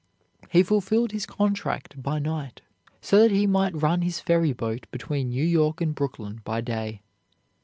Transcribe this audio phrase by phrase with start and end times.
[0.49, 2.61] He fulfilled his contract by night
[3.01, 7.03] so that he might run his ferry boat between New York and Brooklyn by day.